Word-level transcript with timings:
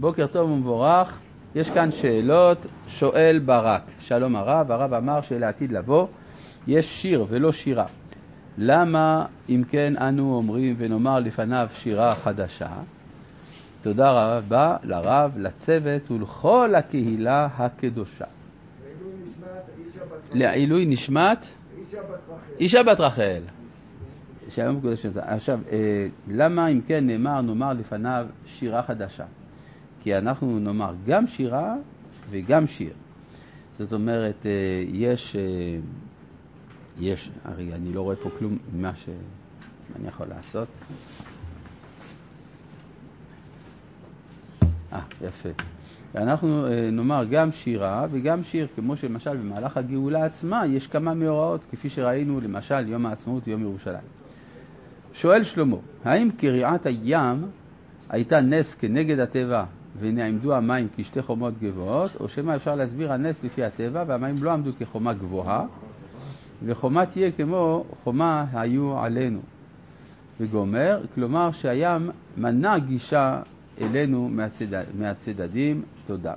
בוקר 0.00 0.26
טוב 0.26 0.50
ומבורך. 0.50 1.18
יש 1.54 1.70
כאן 1.70 1.92
שאלות, 1.92 2.58
שואל 2.88 3.38
ברק. 3.44 3.82
שלום 3.98 4.36
הרב, 4.36 4.70
הרב 4.70 4.92
אמר 4.94 5.20
שלעתיד 5.20 5.72
לבוא 5.72 6.06
יש 6.66 7.02
שיר 7.02 7.26
ולא 7.28 7.52
שירה. 7.52 7.84
למה 8.58 9.26
אם 9.48 9.62
כן 9.70 9.94
אנו 9.96 10.34
אומרים 10.34 10.74
ונאמר 10.78 11.18
לפניו 11.18 11.68
שירה 11.74 12.14
חדשה? 12.14 12.68
תודה 13.82 14.36
רבה 14.36 14.76
לרב, 14.82 15.32
לצוות 15.38 16.10
ולכל 16.10 16.74
הקהילה 16.74 17.48
הקדושה. 17.56 18.24
לעילוי 20.32 20.86
נשמת 20.86 21.46
אישה 22.60 22.82
בת 22.82 23.00
רחל. 23.00 23.42
עכשיו, 25.16 25.60
אה, 25.72 26.06
למה 26.28 26.68
אם 26.68 26.80
כן 26.86 27.06
נאמר 27.06 27.40
נאמר 27.40 27.72
לפניו 27.72 28.26
שירה 28.46 28.82
חדשה? 28.82 29.24
כי 30.00 30.18
אנחנו 30.18 30.58
נאמר 30.58 30.94
גם 31.06 31.26
שירה 31.26 31.76
וגם 32.30 32.66
שיר. 32.66 32.92
זאת 33.78 33.92
אומרת, 33.92 34.46
אה, 34.46 34.50
יש, 34.92 35.36
אה, 35.36 35.78
יש, 37.00 37.30
הרי 37.44 37.74
אני 37.74 37.92
לא 37.92 38.00
רואה 38.00 38.16
פה 38.16 38.30
כלום 38.38 38.58
ממה 38.74 38.92
שאני 38.96 40.08
יכול 40.08 40.26
לעשות. 40.26 40.68
אה, 44.92 45.00
יפה. 45.28 45.48
אנחנו 46.14 46.66
אה, 46.66 46.90
נאמר 46.90 47.24
גם 47.30 47.52
שירה 47.52 48.06
וגם 48.10 48.44
שיר, 48.44 48.66
כמו 48.76 48.96
שלמשל 48.96 49.36
במהלך 49.36 49.76
הגאולה 49.76 50.24
עצמה 50.24 50.66
יש 50.66 50.86
כמה 50.86 51.14
מאורעות, 51.14 51.60
כפי 51.70 51.90
שראינו 51.90 52.40
למשל 52.40 52.88
יום 52.88 53.06
העצמאות 53.06 53.48
ויום 53.48 53.62
ירושלים. 53.62 54.08
שואל 55.12 55.42
שלמה, 55.42 55.76
האם 56.04 56.30
קריעת 56.30 56.86
הים 56.86 57.46
הייתה 58.08 58.40
נס 58.40 58.74
כנגד 58.74 59.18
הטבע 59.18 59.64
ונעמדו 60.00 60.54
המים 60.54 60.88
כשתי 60.96 61.22
חומות 61.22 61.54
גבוהות, 61.58 62.16
או 62.20 62.28
שמא 62.28 62.56
אפשר 62.56 62.74
להסביר 62.74 63.12
הנס 63.12 63.44
לפי 63.44 63.64
הטבע 63.64 64.04
והמים 64.06 64.42
לא 64.42 64.52
עמדו 64.52 64.70
כחומה 64.78 65.12
גבוהה, 65.12 65.66
וחומה 66.64 67.06
תהיה 67.06 67.32
כמו 67.32 67.84
חומה 68.04 68.44
היו 68.52 68.98
עלינו. 68.98 69.40
וגומר, 70.40 71.04
כלומר 71.14 71.52
שהים 71.52 72.10
מנע 72.36 72.78
גישה 72.78 73.42
אלינו 73.80 74.28
מהצד... 74.28 74.66
מהצדדים, 74.98 75.82
תודה. 76.06 76.34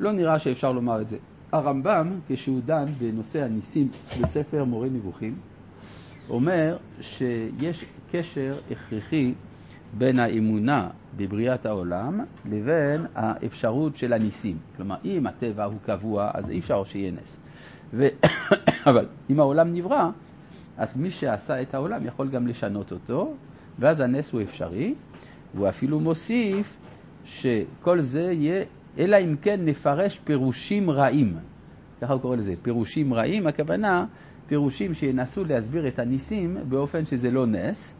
לא 0.00 0.12
נראה 0.12 0.38
שאפשר 0.38 0.72
לומר 0.72 1.00
את 1.00 1.08
זה. 1.08 1.16
הרמב"ם, 1.52 2.10
כשהוא 2.28 2.60
דן 2.64 2.84
בנושא 2.98 3.42
הניסים 3.42 3.88
בספר 4.20 4.64
מורה 4.64 4.88
נבוכים, 4.88 5.34
אומר 6.30 6.76
שיש 7.00 7.84
קשר 8.12 8.50
הכרחי 8.70 9.34
בין 9.92 10.18
האמונה 10.18 10.88
בבריאת 11.16 11.66
העולם 11.66 12.20
לבין 12.50 13.06
האפשרות 13.14 13.96
של 13.96 14.12
הניסים. 14.12 14.58
כלומר, 14.76 14.96
אם 15.04 15.26
הטבע 15.26 15.64
הוא 15.64 15.78
קבוע, 15.86 16.30
אז 16.34 16.50
אי 16.50 16.58
אפשר 16.58 16.84
שיהיה 16.84 17.12
נס. 17.12 17.40
ו... 17.92 18.08
אבל 18.90 19.06
אם 19.30 19.40
העולם 19.40 19.72
נברא, 19.72 20.10
אז 20.76 20.96
מי 20.96 21.10
שעשה 21.10 21.62
את 21.62 21.74
העולם 21.74 22.06
יכול 22.06 22.28
גם 22.28 22.46
לשנות 22.46 22.92
אותו, 22.92 23.34
ואז 23.78 24.00
הנס 24.00 24.32
הוא 24.32 24.42
אפשרי. 24.42 24.94
והוא 25.54 25.68
אפילו 25.68 26.00
מוסיף 26.00 26.78
שכל 27.24 28.00
זה 28.00 28.20
יהיה, 28.20 28.64
אלא 28.98 29.16
אם 29.16 29.36
כן 29.42 29.60
נפרש 29.64 30.18
פירושים 30.18 30.90
רעים. 30.90 31.36
ככה 32.00 32.12
הוא 32.12 32.20
קורא 32.20 32.36
לזה, 32.36 32.52
פירושים 32.62 33.14
רעים, 33.14 33.46
הכוונה 33.46 34.06
פירושים 34.46 34.94
שינסו 34.94 35.44
להסביר 35.44 35.88
את 35.88 35.98
הניסים 35.98 36.56
באופן 36.68 37.04
שזה 37.04 37.30
לא 37.30 37.46
נס, 37.46 37.96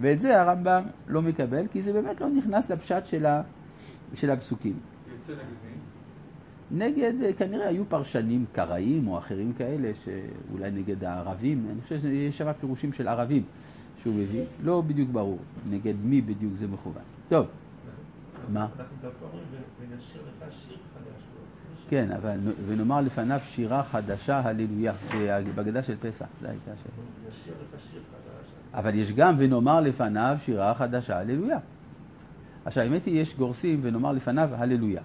ואת 0.00 0.20
זה 0.20 0.40
הרמב"ם 0.40 0.82
לא 1.08 1.22
מקבל, 1.22 1.66
כי 1.72 1.82
זה 1.82 1.92
באמת 1.92 2.20
לא 2.20 2.28
נכנס 2.30 2.70
לפשט 2.70 3.06
של, 3.06 3.26
ה, 3.26 3.42
של 4.14 4.30
הפסוקים. 4.30 4.78
נגד, 6.70 7.12
כנראה 7.38 7.68
היו 7.68 7.84
פרשנים 7.88 8.44
קראים 8.52 9.08
או 9.08 9.18
אחרים 9.18 9.52
כאלה, 9.52 9.92
שאולי 10.04 10.70
נגד 10.70 11.04
הערבים, 11.04 11.66
אני 11.72 11.80
חושב 11.80 12.00
שיש 12.00 12.38
שם 12.38 12.52
פירושים 12.60 12.92
של 12.92 13.08
ערבים. 13.08 13.42
שהוא 14.02 14.14
מביא, 14.14 14.44
לא 14.62 14.80
בדיוק 14.80 15.10
ברור 15.10 15.38
נגד 15.70 15.94
מי 16.04 16.20
בדיוק 16.20 16.54
זה 16.54 16.66
מכוון. 16.66 17.02
טוב, 17.28 17.46
מה? 18.48 18.66
כן, 21.88 22.10
אבל 22.16 22.38
ונאמר 22.66 23.00
לפניו 23.00 23.40
שירה 23.46 23.82
חדשה, 23.82 24.40
הללויה, 24.44 24.92
בגדה 25.54 25.82
של 25.82 25.96
פסח, 26.00 26.26
זו 26.40 26.48
הייתה 26.48 26.70
השאלה. 26.70 26.94
אבל 28.74 28.94
יש 28.94 29.12
גם 29.12 29.34
ונאמר 29.38 29.80
לפניו 29.80 30.36
שירה 30.44 30.74
חדשה, 30.74 31.18
הללויה. 31.18 31.58
עכשיו, 32.64 32.82
האמת 32.82 33.04
היא, 33.04 33.20
יש 33.20 33.36
גורסים 33.36 33.80
ונאמר 33.82 34.12
לפניו 34.12 34.50
הללויה. 34.52 35.02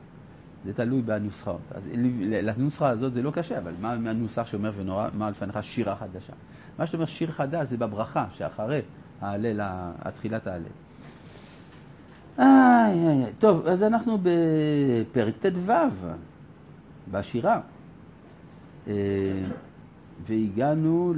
זה 0.65 0.73
תלוי 0.73 1.01
בנוסחאות. 1.01 1.61
אז 1.71 1.89
לנוסחה 2.41 2.89
הזאת 2.89 3.13
זה 3.13 3.21
לא 3.21 3.31
קשה, 3.31 3.57
אבל 3.57 3.71
מה 3.79 3.91
הנוסח 3.91 4.47
שאומר 4.47 4.71
ונאמר 4.77 5.29
לפניך 5.29 5.63
שירה 5.63 5.95
חדשה? 5.95 6.33
מה 6.79 6.85
שאתה 6.85 6.97
אומר 6.97 7.05
שיר 7.05 7.31
חדש 7.31 7.67
זה 7.67 7.77
בברכה, 7.77 8.25
שאחרי 8.33 8.81
ההלל, 9.21 9.59
התחילת 9.99 10.47
ההלל. 10.47 10.63
איי, 12.39 13.07
איי, 13.07 13.33
טוב, 13.39 13.67
אז 13.67 13.83
אנחנו 13.83 14.17
בפרק 14.23 15.33
ט"ו, 15.39 15.71
בשירה. 17.11 17.61
אה, 18.87 18.93
והגענו 20.27 21.13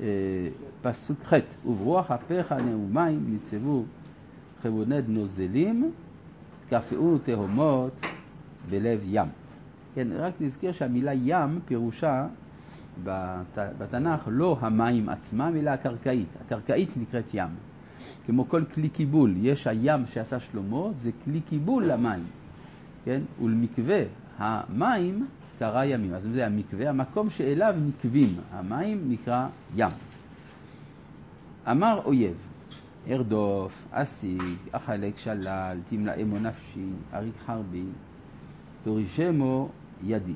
לפסוק 0.00 1.18
ח' 1.24 1.32
וברוח 1.66 2.10
אפיך 2.10 2.52
נאומיים 2.52 3.24
ניצבו 3.28 3.84
חבונד 4.62 5.04
נוזלים, 5.08 5.92
קפאו 6.70 7.18
תהומות 7.18 7.92
בלב 8.70 9.00
ים. 9.04 9.28
כן, 9.94 10.08
רק 10.12 10.32
נזכיר 10.40 10.72
שהמילה 10.72 11.12
ים 11.14 11.60
פירושה 11.66 12.26
בת... 13.04 13.58
בתנ"ך 13.78 14.20
לא 14.26 14.56
המים 14.60 15.08
עצמם, 15.08 15.52
אלא 15.56 15.70
הקרקעית. 15.70 16.28
הקרקעית 16.46 16.90
נקראת 16.96 17.34
ים. 17.34 17.48
כמו 18.26 18.48
כל 18.48 18.64
כלי 18.74 18.88
קיבול, 18.88 19.34
יש 19.36 19.66
הים 19.66 20.06
שעשה 20.06 20.40
שלמה, 20.40 20.92
זה 20.92 21.10
כלי 21.24 21.40
קיבול 21.40 21.84
למים, 21.84 22.24
כן? 23.04 23.20
ולמקווה 23.42 24.02
המים 24.38 25.26
קרא 25.58 25.84
ימים. 25.84 26.14
אז 26.14 26.22
זה 26.22 26.46
המקווה, 26.46 26.88
המקום 26.88 27.30
שאליו 27.30 27.74
נקבים 27.88 28.36
המים 28.50 29.04
נקרא 29.08 29.48
ים. 29.76 29.90
אמר 31.70 32.00
אויב, 32.04 32.34
ארדוף, 33.10 33.88
אשיג, 33.90 34.42
אחלק 34.72 35.18
שלל, 35.18 35.78
תמלאמו 35.88 36.38
נפשי, 36.38 36.86
אריק 37.14 37.34
חרבי, 37.46 37.84
תורישמו 38.84 39.68
ידי. 40.02 40.34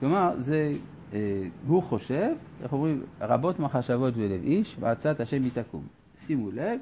כלומר, 0.00 0.34
זה 0.38 0.72
אה, 1.12 1.48
הוא 1.66 1.82
חושב, 1.82 2.30
איך 2.62 2.72
אומרים, 2.72 3.02
רבות 3.20 3.58
מחשבות 3.58 4.14
בלב 4.16 4.42
איש, 4.42 4.76
ועצת 4.80 5.20
השם 5.20 5.44
יתקום. 5.44 5.82
שימו 6.18 6.50
לב, 6.50 6.80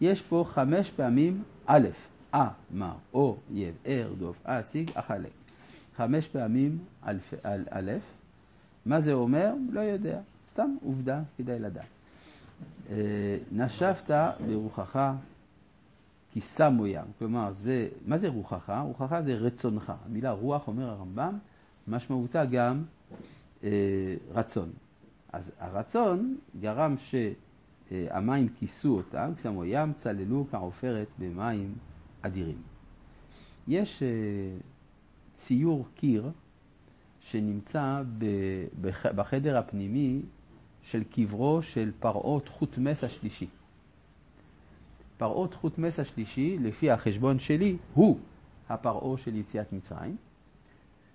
יש 0.00 0.22
פה 0.22 0.44
חמש 0.48 0.90
פעמים 0.90 1.42
א', 1.66 1.88
אה, 2.34 2.48
מר, 2.70 2.94
או, 3.14 3.36
יב, 3.50 3.74
אר, 3.86 4.12
דוף, 4.18 4.36
אסיג, 4.44 4.90
אחלק. 4.94 5.41
חמש 6.02 6.28
פעמים 6.28 6.78
א', 7.70 7.90
מה 8.86 9.00
זה 9.00 9.12
אומר? 9.12 9.54
לא 9.70 9.80
יודע, 9.80 10.20
סתם 10.48 10.76
עובדה, 10.84 11.22
כדאי 11.38 11.58
לדעת. 11.58 11.84
אה, 12.90 13.38
נשבת 13.52 14.10
ברוחך 14.46 15.12
כי 16.32 16.40
שמו 16.40 16.86
ים. 16.86 17.04
כלומר, 17.18 17.52
זה, 17.52 17.88
מה 18.06 18.16
זה 18.16 18.28
רוחך? 18.28 18.72
רוחך 18.84 19.20
זה 19.20 19.34
רצונך. 19.34 19.92
המילה 20.06 20.30
רוח, 20.30 20.68
אומר 20.68 20.90
הרמב"ם, 20.90 21.38
משמעותה 21.88 22.44
גם 22.44 22.82
אה, 23.64 23.70
רצון. 24.34 24.70
אז 25.32 25.52
הרצון 25.58 26.36
גרם 26.60 26.94
שהמים 26.98 28.48
כיסו 28.48 28.96
אותם, 28.96 29.32
כשמו 29.36 29.64
ים 29.64 29.92
צללו 29.92 30.46
כעופרת 30.50 31.08
במים 31.18 31.74
אדירים. 32.22 32.62
יש 33.68 34.02
אה, 34.02 34.08
ציור 35.34 35.86
קיר 35.94 36.30
שנמצא 37.20 38.02
בחדר 39.14 39.58
הפנימי 39.58 40.22
של 40.82 41.02
קברו 41.04 41.62
של 41.62 41.90
פרעות 42.00 42.48
חוטמס 42.48 43.04
השלישי. 43.04 43.46
פרעות 45.16 45.54
חוטמס 45.54 46.00
השלישי, 46.00 46.58
לפי 46.60 46.90
החשבון 46.90 47.38
שלי, 47.38 47.76
הוא 47.94 48.18
הפרעה 48.68 49.18
של 49.18 49.36
יציאת 49.36 49.72
מצרים. 49.72 50.16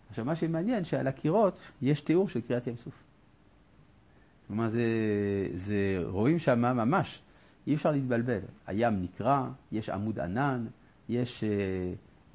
עכשיו, 0.09 0.25
מה 0.25 0.35
שמעניין, 0.35 0.85
שעל 0.85 1.07
הקירות 1.07 1.59
יש 1.81 2.01
תיאור 2.01 2.29
של 2.29 2.41
קריאת 2.41 2.67
ים 2.67 2.77
סוף. 2.77 3.03
כלומר, 4.47 4.69
זה, 4.69 4.83
זה, 5.53 6.03
רואים 6.05 6.39
שם 6.39 6.59
ממש, 6.61 7.21
אי 7.67 7.75
אפשר 7.75 7.91
להתבלבל. 7.91 8.39
הים 8.67 9.03
נקרע, 9.03 9.49
יש 9.71 9.89
עמוד 9.89 10.19
ענן, 10.19 10.65
יש 11.09 11.43
uh, 11.43 11.47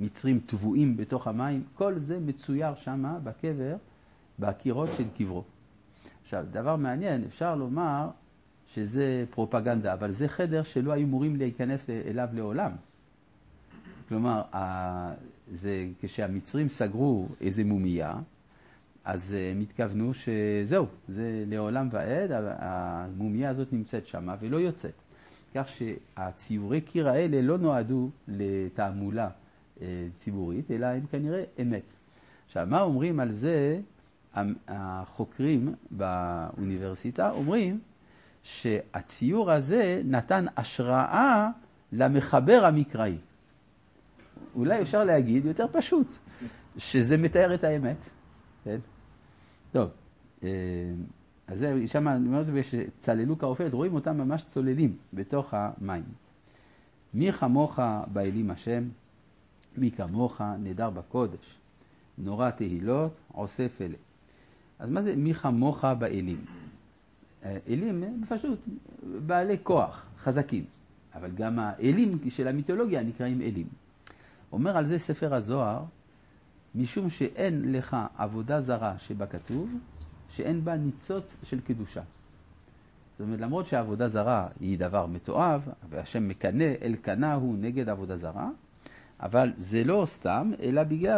מצרים 0.02 0.40
טבועים 0.46 0.96
בתוך 0.96 1.26
המים, 1.26 1.62
כל 1.74 1.98
זה 1.98 2.20
מצויר 2.20 2.74
שם 2.74 3.14
בקבר, 3.24 3.76
בקירות 4.38 4.90
של 4.96 5.04
קברו. 5.18 5.44
עכשיו, 6.22 6.44
דבר 6.50 6.76
מעניין, 6.76 7.24
אפשר 7.24 7.54
לומר 7.54 8.08
שזה 8.74 9.24
פרופגנדה, 9.30 9.92
אבל 9.92 10.12
זה 10.12 10.28
חדר 10.28 10.62
שלא 10.62 10.92
היו 10.92 11.06
אמורים 11.06 11.36
להיכנס 11.36 11.90
אליו 11.90 12.28
לעולם. 12.32 12.70
כלומר, 14.08 14.42
זה 15.52 15.88
כשהמצרים 16.00 16.68
סגרו 16.68 17.28
איזה 17.40 17.64
מומייה, 17.64 18.14
אז 19.04 19.36
הם 19.52 19.60
התכוונו 19.60 20.12
שזהו, 20.14 20.86
זה 21.08 21.44
לעולם 21.46 21.88
ועד, 21.92 22.30
המומייה 22.58 23.50
הזאת 23.50 23.72
נמצאת 23.72 24.06
שמה 24.06 24.36
ולא 24.40 24.56
יוצאת. 24.56 24.94
כך 25.54 25.68
שהציורי 25.68 26.80
קיר 26.80 27.08
האלה 27.08 27.42
לא 27.42 27.58
נועדו 27.58 28.10
לתעמולה 28.28 29.28
ציבורית, 30.16 30.70
אלא 30.70 30.86
הם 30.86 31.06
כנראה 31.06 31.44
אמת. 31.62 31.82
עכשיו, 32.46 32.66
מה 32.66 32.80
אומרים 32.80 33.20
על 33.20 33.32
זה 33.32 33.80
החוקרים 34.68 35.74
באוניברסיטה? 35.90 37.30
אומרים 37.30 37.80
שהציור 38.42 39.50
הזה 39.50 40.02
נתן 40.04 40.44
השראה 40.56 41.48
למחבר 41.92 42.64
המקראי. 42.64 43.18
אולי 44.54 44.82
אפשר 44.82 45.04
להגיד 45.04 45.44
יותר 45.44 45.66
פשוט, 45.72 46.14
שזה 46.76 47.16
מתאר 47.16 47.54
את 47.54 47.64
האמת. 47.64 47.96
כן? 48.64 48.78
טוב, 49.72 49.90
אה, 50.42 50.48
אז 51.46 51.58
זה, 51.58 51.88
שם 51.88 52.08
אני 52.08 52.26
אומר 52.26 52.42
זה, 52.42 52.62
שצללו 52.62 53.38
כעופרת, 53.38 53.72
רואים 53.72 53.94
אותם 53.94 54.16
ממש 54.16 54.44
צוללים 54.44 54.96
בתוך 55.12 55.54
המים. 55.56 56.04
מי 57.14 57.32
כמוך 57.32 57.78
באלים 58.12 58.50
השם, 58.50 58.88
מי 59.76 59.90
כמוך 59.90 60.40
נדר 60.58 60.90
בקודש, 60.90 61.58
נורא 62.18 62.50
תהילות, 62.50 63.12
עושה 63.32 63.68
פלא. 63.68 63.96
אז 64.78 64.90
מה 64.90 65.02
זה 65.02 65.16
מי 65.16 65.34
כמוך 65.34 65.84
באלים? 65.84 66.44
אלים 67.44 68.02
הם 68.02 68.22
פשוט 68.28 68.58
בעלי 69.26 69.56
כוח, 69.62 70.06
חזקים, 70.18 70.64
אבל 71.14 71.30
גם 71.30 71.58
האלים 71.58 72.18
של 72.28 72.48
המיתולוגיה 72.48 73.02
נקראים 73.02 73.40
אלים. 73.40 73.66
אומר 74.52 74.76
על 74.76 74.86
זה 74.86 74.98
ספר 74.98 75.34
הזוהר, 75.34 75.84
משום 76.74 77.10
שאין 77.10 77.72
לך 77.72 77.96
עבודה 78.16 78.60
זרה 78.60 78.98
שבכתוב, 78.98 79.70
שאין 80.36 80.64
בה 80.64 80.76
ניצוץ 80.76 81.36
של 81.42 81.60
קדושה. 81.60 82.02
זאת 83.12 83.20
אומרת, 83.20 83.40
למרות 83.40 83.66
שעבודה 83.66 84.08
זרה 84.08 84.48
היא 84.60 84.78
דבר 84.78 85.06
מתועב, 85.06 85.68
והשם 85.90 86.28
מקנא, 86.28 86.72
אל 86.82 86.94
קנא 87.02 87.34
הוא 87.34 87.56
נגד 87.58 87.88
עבודה 87.88 88.16
זרה, 88.16 88.50
אבל 89.22 89.52
זה 89.56 89.84
לא 89.84 90.02
סתם, 90.06 90.50
אלא 90.62 90.82
בגלל 90.82 91.10